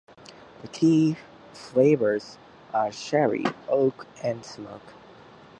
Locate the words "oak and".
3.69-4.43